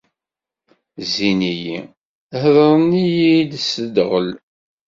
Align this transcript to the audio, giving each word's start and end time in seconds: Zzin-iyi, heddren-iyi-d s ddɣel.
Zzin-iyi, 1.05 1.77
heddren-iyi-d 2.41 3.51
s 3.67 3.69
ddɣel. 3.85 4.29